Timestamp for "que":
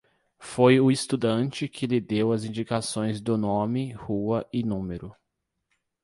1.69-1.85